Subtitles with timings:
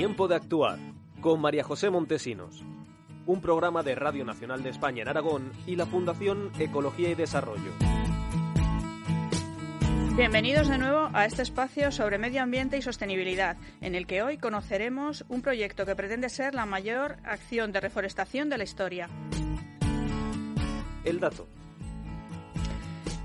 [0.00, 0.78] Tiempo de actuar
[1.20, 2.64] con María José Montesinos.
[3.26, 7.70] Un programa de Radio Nacional de España en Aragón y la Fundación Ecología y Desarrollo.
[10.16, 14.38] Bienvenidos de nuevo a este espacio sobre medio ambiente y sostenibilidad, en el que hoy
[14.38, 19.10] conoceremos un proyecto que pretende ser la mayor acción de reforestación de la historia.
[21.04, 21.46] El dato.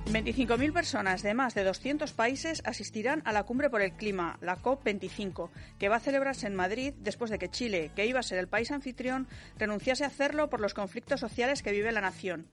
[0.08, 4.62] 25.000 personas de más de 200 países asistirán a la Cumbre por el Clima, la
[4.62, 8.38] COP25, que va a celebrarse en Madrid después de que Chile, que iba a ser
[8.38, 12.48] el país anfitrión, renunciase a hacerlo por los conflictos sociales que vive la nación.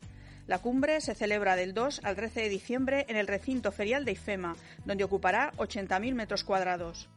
[0.47, 4.13] La cumbre se celebra del 2 al 13 de diciembre en el recinto ferial de
[4.13, 7.09] IFEMA, donde ocupará 80.000 metros cuadrados.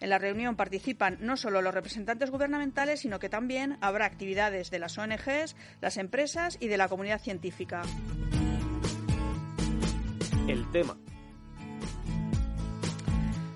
[0.00, 4.78] En la reunión participan no solo los representantes gubernamentales, sino que también habrá actividades de
[4.78, 7.82] las ONGs, las empresas y de la comunidad científica.
[10.48, 10.96] El tema.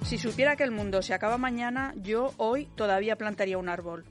[0.04, 4.04] Si supiera que el mundo se acaba mañana, yo hoy todavía plantaría un árbol.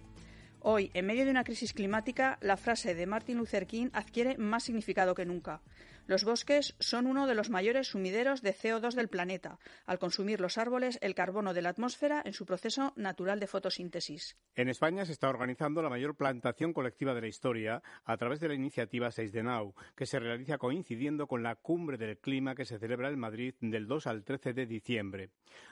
[0.59, 4.63] Hoy, en medio de una crisis climática, la frase de Martin Luther King adquiere más
[4.63, 5.61] significado que nunca.
[6.07, 10.59] Los bosques son uno de los mayores sumideros de CO2 del planeta, al consumir los
[10.59, 14.37] árboles el carbono de la atmósfera en su proceso natural de fotosíntesis.
[14.53, 18.49] En España se está organizando la mayor plantación colectiva de la historia a través de
[18.49, 22.65] la iniciativa 6 de Nau, que se realiza coincidiendo con la Cumbre del Clima que
[22.65, 25.31] se celebra en Madrid del 2 al 13 de diciembre.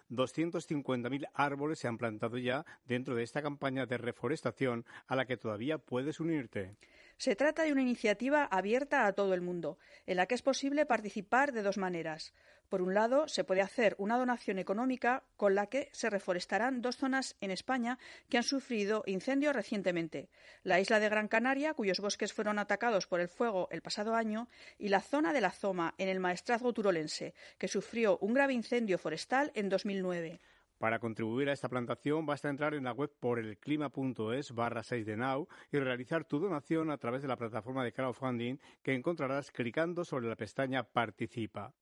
[0.09, 5.37] 250.000 árboles se han plantado ya dentro de esta campaña de reforestación a la que
[5.37, 6.75] todavía puedes unirte.
[7.23, 9.77] Se trata de una iniciativa abierta a todo el mundo,
[10.07, 12.33] en la que es posible participar de dos maneras.
[12.67, 16.97] Por un lado, se puede hacer una donación económica con la que se reforestarán dos
[16.97, 20.27] zonas en España que han sufrido incendios recientemente.
[20.63, 24.49] La isla de Gran Canaria, cuyos bosques fueron atacados por el fuego el pasado año,
[24.77, 28.97] y la zona de la Zoma, en el Maestrazgo turolense, que sufrió un grave incendio
[28.97, 30.41] forestal en 2009.
[30.83, 35.45] Para contribuir a esta plantación basta entrar en la web por elclima.es barra 6 de
[35.71, 40.27] y realizar tu donación a través de la plataforma de crowdfunding que encontrarás clicando sobre
[40.27, 41.73] la pestaña Participa.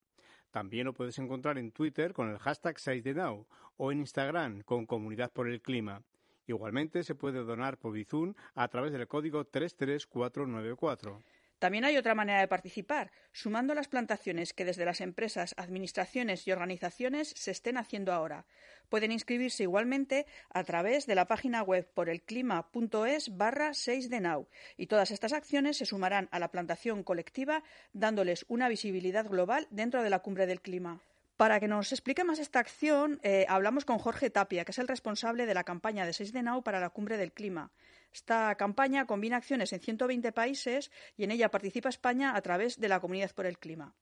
[0.51, 3.47] También lo puedes encontrar en Twitter con el hashtag 6 de Now
[3.78, 6.03] o en Instagram con Comunidad por el Clima.
[6.45, 11.23] Igualmente se puede donar por Bizum a través del código 33494.
[11.61, 16.51] También hay otra manera de participar, sumando las plantaciones que desde las empresas, administraciones y
[16.51, 18.47] organizaciones se estén haciendo ahora.
[18.89, 24.47] Pueden inscribirse igualmente a través de la página web por elclima.es barra 6 de Now
[24.75, 27.61] y todas estas acciones se sumarán a la plantación colectiva
[27.93, 30.99] dándoles una visibilidad global dentro de la cumbre del clima.
[31.38, 34.88] Para que nos explique más esta acción, eh, hablamos con Jorge Tapia, que es el
[34.88, 37.72] responsable de la campaña de 6 de Now para la cumbre del clima.
[38.13, 42.89] Esta campaña combina acciones en 120 países y en ella participa España a través de
[42.89, 43.95] la Comunidad por el Clima.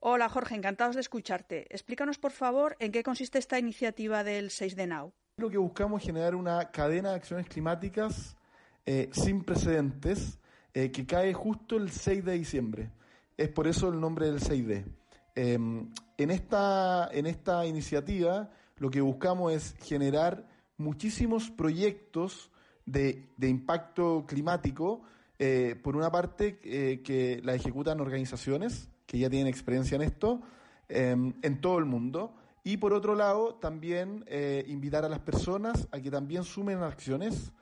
[0.00, 1.66] Hola Jorge, encantados de escucharte.
[1.70, 5.12] Explícanos por favor en qué consiste esta iniciativa del 6 de Now.
[5.38, 8.36] Lo que buscamos es generar una cadena de acciones climáticas
[8.86, 10.38] eh, sin precedentes
[10.74, 12.90] eh, que cae justo el 6 de diciembre.
[13.36, 14.84] Es por eso el nombre del 6D.
[15.34, 22.50] Em, en, esta, en esta iniciativa lo que buscamos es generar muchísimos proyectos
[22.90, 25.02] de, impacto climático,
[25.38, 30.40] eh, por una parte, eh, que la ejecutan organizaciones que ya tienen experiencia en esto,
[30.88, 32.34] em, en todo el mundo.
[32.64, 37.52] Y por otro lado, también eh, invitar a las personas a que también sumen acciones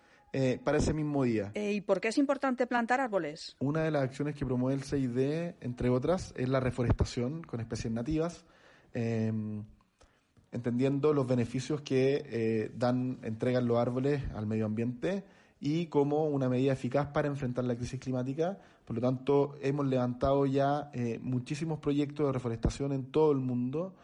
[0.65, 1.51] para ese mismo día.
[1.55, 3.57] ¿Y por qué es importante plantar árboles?
[3.59, 7.91] Una de las acciones que promueve el 6D, entre otras, es la reforestación con especies
[7.91, 8.45] nativas.
[8.93, 9.65] Em,
[10.57, 15.25] entendiendo los beneficios que eh, dan, entregan los árboles al medio ambiente
[15.61, 18.59] y como una medida eficaz para enfrentar la crisis climática.
[18.85, 23.95] Por lo tanto, hemos levantado ya eh, muchísimos proyectos de reforestación en todo el mundo.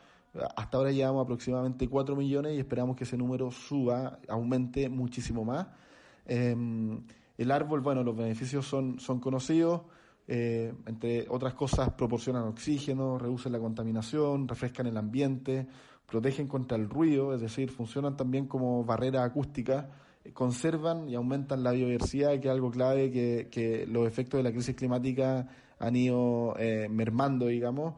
[0.56, 5.66] Hasta ahora llevamos aproximadamente 4 millones y esperamos que ese número suba, aumente muchísimo más.
[6.26, 7.02] Em,
[7.37, 9.82] el árbol, bueno, los beneficios son, son conocidos.
[10.28, 15.66] Eh, entre otras cosas, proporcionan oxígeno, reducen la contaminación, refrescan el ambiente,
[16.12, 19.88] protegen contra el ruido, es decir, funcionan también como barrera acústica,
[20.23, 24.53] eh, conservan y aumentan la biodiversidad, que es algo clave que, los efectos de la
[24.53, 25.49] crisis climática
[25.79, 27.94] han ido eh, mermando, digamos.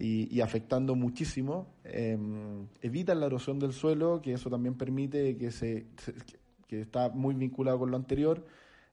[0.00, 1.66] y, afectando muchísimo.
[1.84, 5.88] Em, evitan la erosión del suelo, que eso también permite que se,
[6.68, 8.44] que está muy vinculado con lo anterior,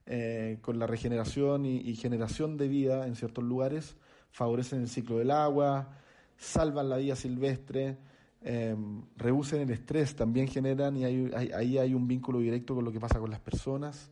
[0.08, 3.98] eh, con la regeneración y, generación de vida en ciertos lugares,
[4.30, 5.98] favorecen el ciclo del agua,
[6.38, 7.98] salvan la vida silvestre,
[8.42, 8.76] eh,
[9.18, 13.20] reducen el estrés, también generan, y ahí hay, un vínculo directo con lo que pasa
[13.20, 14.12] con las personas.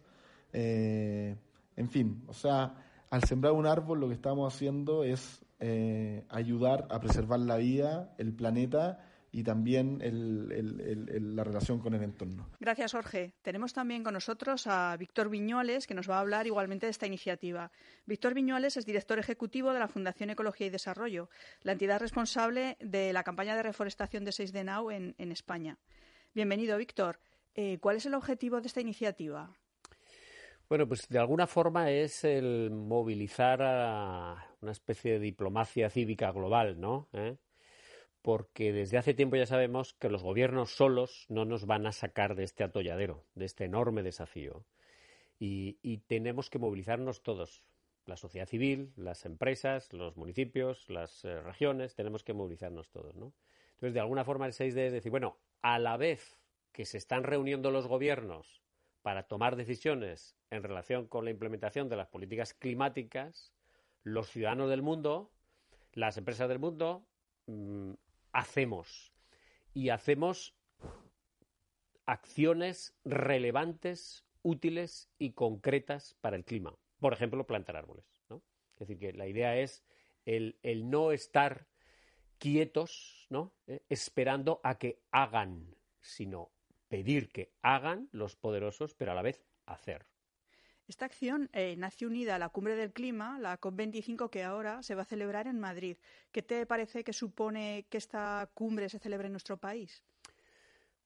[0.51, 1.35] Eh,
[1.75, 2.75] en fin, o sea,
[3.09, 8.13] al sembrar un árbol lo que estamos haciendo es eh, ayudar a preservar la vida,
[8.17, 8.99] el planeta
[9.33, 10.00] y también
[11.35, 12.47] la relación con el entorno.
[12.59, 13.33] Gracias, Jorge.
[13.41, 17.07] Tenemos también con nosotros a Víctor Viñuales, que nos va a hablar igualmente de esta
[17.07, 17.71] iniciativa.
[18.06, 21.30] Víctor Viñuales es director ejecutivo de la Fundación Ecología y Desarrollo,
[21.63, 25.80] la entidad responsable de la campaña de reforestación de 6 de Nau en, España.
[26.35, 27.19] Bienvenido, Víctor.
[27.56, 29.51] Eh, ¿Cuál es el objetivo de esta iniciativa?
[30.69, 36.80] Bueno, pues de alguna forma es el movilizar a una especie de diplomacia cívica global,
[36.80, 37.09] ¿no?
[37.13, 37.38] ¿Eh?
[38.23, 42.35] Porque desde hace tiempo ya sabemos que los gobiernos solos no nos van a sacar
[42.35, 44.65] de este atolladero, de este enorme desafío.
[45.39, 47.65] Y, tenemos que movilizarnos todos,
[48.05, 53.33] la sociedad civil, las empresas, los municipios, las eh, regiones, tenemos que movilizarnos todos, ¿no?
[53.73, 56.39] Entonces, de alguna forma el 6D es decir, bueno, a la vez
[56.71, 58.63] que se están reuniendo los gobiernos
[59.01, 63.53] para tomar decisiones en relación con la implementación de las políticas climáticas,
[64.01, 65.29] los ciudadanos del mundo,
[65.91, 67.05] las empresas del mundo,
[67.47, 67.93] mm,
[68.33, 69.13] hacemos.
[69.74, 70.56] Y hacemos
[72.06, 76.75] acciones relevantes, útiles y concretas para el clima.
[77.00, 78.06] Por ejemplo, plantar árboles.
[78.74, 79.85] Es decir, que la idea es
[80.25, 80.57] el,
[80.89, 81.68] no estar
[82.38, 83.53] quietos, ¿no?
[83.68, 86.51] Eh, esperando a que hagan, sino
[86.89, 90.07] pedir que hagan los poderosos, pero a la vez hacer.
[90.88, 94.95] Esta acción eh, nace unida a la Cumbre del Clima, la COP25, que ahora se
[94.95, 95.97] va a celebrar en Madrid.
[96.31, 100.03] ¿Qué te parece que supone que esta cumbre se celebre en nuestro país?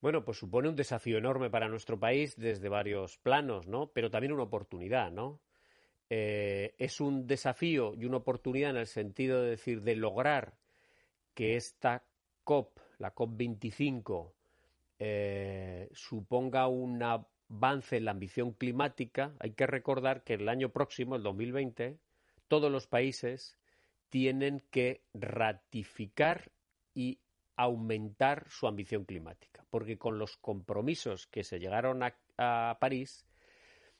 [0.01, 3.91] Bueno, pues supone un desafío enorme para nuestro país desde varios planos, ¿no?
[3.91, 5.41] Pero también una oportunidad, ¿no?
[6.09, 10.57] Eh, es un desafío y una oportunidad en el sentido de decir de lograr
[11.33, 12.03] que esta
[12.43, 14.33] COP, la COP25,
[14.99, 17.03] eh, suponga un
[17.49, 21.97] avance en la ambición climática, hay que recordar que el año próximo, el 2020,
[22.47, 23.57] todos los países
[24.09, 26.51] tienen que ratificar
[26.93, 27.19] y
[27.55, 33.25] aumentar su ambición climática, porque con los compromisos que se llegaron a, París,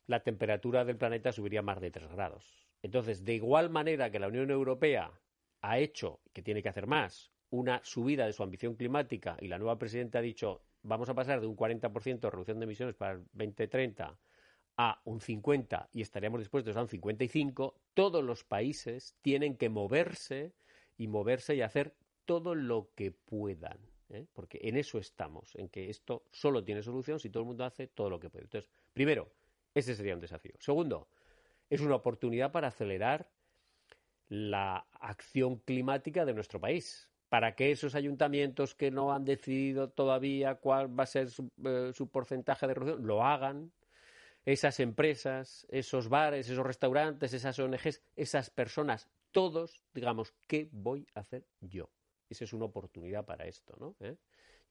[0.06, 2.68] la temperatura del planeta subiría más de 3 grados.
[2.84, 5.12] Entonces, de igual manera que la Unión Europea
[5.62, 9.58] ha hecho, que tiene que hacer más, una subida de su ambición climática y la
[9.58, 13.14] nueva presidenta ha dicho vamos a pasar de un 40% de reducción de emisiones para
[13.14, 14.18] el 2030
[14.78, 20.54] a un 50 y estaríamos dispuestos a un 55, todos los países tienen que moverse
[20.98, 21.96] y moverse y hacer
[22.26, 23.80] todo lo que puedan.
[24.10, 24.26] ¿eh?
[24.34, 27.88] Porque en eso estamos, en que esto solo tiene solución si todo el mundo hace
[27.88, 28.46] todo lo que puede.
[28.46, 29.32] Entonces, primero,
[29.74, 30.54] ese sería un desafío.
[30.60, 31.08] Segundo,
[31.70, 33.30] es una oportunidad para acelerar
[34.30, 40.56] la acción climática de nuestro país para que esos ayuntamientos que no han decidido todavía
[40.56, 43.72] cuál va a ser su, eh, porcentaje de reducción lo hagan,
[44.46, 51.20] esas empresas, esos bares, esos restaurantes, esas ONGs, esas personas, todos, digamos, ¿qué voy a
[51.20, 51.90] hacer yo?
[52.30, 53.96] Esa es una oportunidad para esto, ¿no?
[54.00, 54.16] ¿Eh?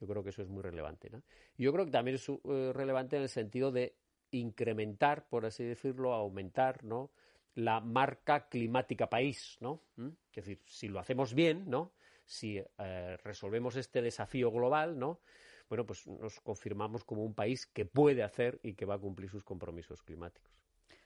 [0.00, 1.22] Yo creo que eso es muy relevante, ¿no?
[1.58, 3.96] Yo creo que también es eh, relevante en el sentido de
[4.30, 7.10] incrementar, por así decirlo, aumentar, ¿no?
[7.54, 9.82] La marca climática país, ¿no?
[9.96, 10.08] ¿Mm?
[10.30, 11.92] Es decir, si lo hacemos bien, ¿no?
[12.26, 15.20] Si eh, resolvemos este desafío global, ¿no?
[15.68, 19.30] Bueno, pues nos confirmamos como un país que puede hacer y que va a cumplir
[19.30, 20.52] sus compromisos climáticos.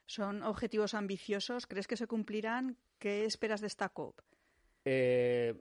[0.07, 1.67] Son objetivos ambiciosos.
[1.67, 2.77] ¿Crees que se cumplirán?
[2.99, 4.21] ¿Qué esperas de esta COP?
[4.85, 5.55] Eh,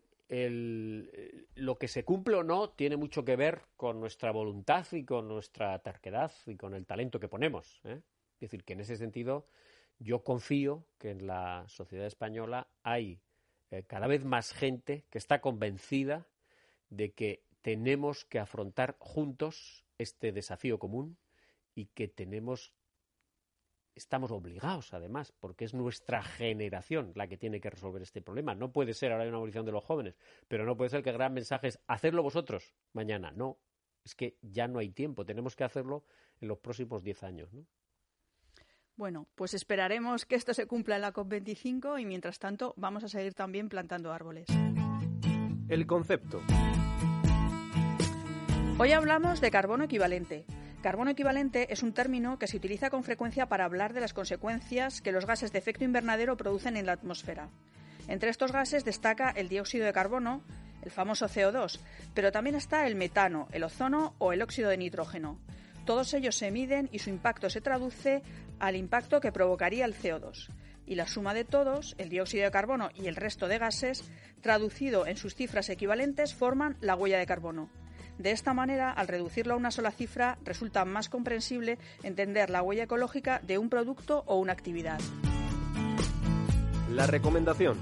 [1.56, 5.28] lo que se cumple o no tiene mucho que ver con nuestra voluntad y con
[5.28, 7.82] nuestra terquedad y con el talento que ponemos.
[7.84, 8.02] ¿eh?
[8.36, 9.48] Es decir, que en ese sentido
[9.98, 13.22] yo confío que en la sociedad española hay
[13.72, 16.28] eh, cada vez más gente que está convencida
[16.90, 21.18] de que tenemos que afrontar juntos este desafío común
[21.76, 22.74] y que tenemos
[23.96, 28.72] estamos obligados además porque es nuestra generación la que tiene que resolver este problema no
[28.72, 31.18] puede ser ahora hay una movilización de los jóvenes pero no puede ser que el
[31.18, 33.60] gran mensaje es hacerlo vosotros mañana no
[34.06, 36.06] es que ya no hay tiempo tenemos que hacerlo
[36.40, 37.66] en los próximos diez años ¿no?
[39.00, 43.08] Bueno, pues esperaremos que esto se cumpla en la COP25 y mientras tanto vamos a
[43.08, 44.46] seguir también plantando árboles.
[45.70, 46.42] El concepto.
[48.78, 50.44] Hoy hablamos de carbono equivalente.
[50.84, 55.00] Carbono equivalente es un término que se utiliza con frecuencia para hablar de las consecuencias
[55.00, 57.48] que los gases de efecto invernadero producen en la atmósfera.
[58.10, 60.42] Entre estos gases destaca el dióxido de carbono,
[60.82, 61.80] el famoso CO2,
[62.14, 65.40] pero también está el metano, el ozono o el óxido de nitrógeno.
[65.90, 68.22] Todos ellos se miden y su impacto se traduce
[68.60, 70.48] al impacto que provocaría el CO2.
[70.86, 74.04] Y la suma de todos, el dióxido de carbono y el resto de gases,
[74.40, 77.72] traducido en sus cifras equivalentes, forman la huella de carbono.
[78.20, 82.84] De esta manera, al reducirlo a una sola cifra, resulta más comprensible entender la huella
[82.84, 85.00] ecológica de un producto o una actividad.
[86.92, 87.80] La recomendación.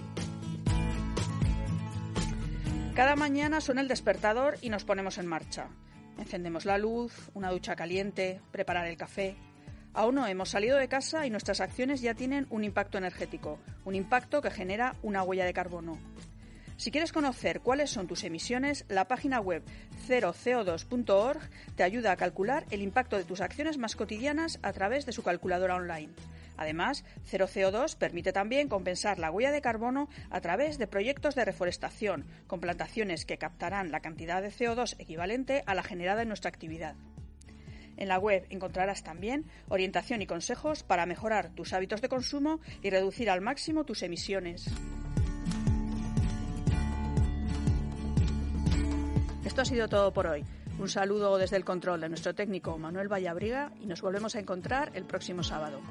[2.96, 5.68] Cada mañana suena el despertador y nos ponemos en marcha.
[6.18, 9.36] Encendemos la luz, una ducha caliente, preparar el café.
[9.94, 13.96] Aún no hemos salido de casa y nuestras acciones ya tienen un impacto energético, un
[13.96, 15.98] impacto que genera una huella de carbono.
[16.78, 19.64] Si quieres conocer cuáles son tus emisiones, la página web
[20.08, 21.40] 0co2.org
[21.76, 25.24] te ayuda a calcular el impacto de tus acciones más cotidianas a través de su
[25.24, 26.14] calculadora online.
[26.58, 32.26] Además, 0CO2 permite también compensar la huella de carbono a través de proyectos de reforestación,
[32.48, 36.96] con plantaciones que captarán la cantidad de CO2 equivalente a la generada en nuestra actividad.
[37.98, 42.90] En la web encontrarás también orientación y consejos para mejorar tus hábitos de consumo y
[42.90, 44.66] reducir al máximo tus emisiones.
[49.44, 50.44] Esto ha sido todo por hoy.
[50.78, 54.92] Un saludo desde el control de nuestro técnico Manuel Vallabriga y nos volvemos a encontrar
[54.94, 55.82] el próximo sábado.